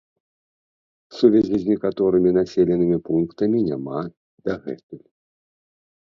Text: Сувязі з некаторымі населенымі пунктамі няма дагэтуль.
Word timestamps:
Сувязі 1.17 1.55
з 1.63 1.67
некаторымі 1.71 2.31
населенымі 2.39 2.97
пунктамі 3.11 3.59
няма 3.69 3.99
дагэтуль. 4.51 5.05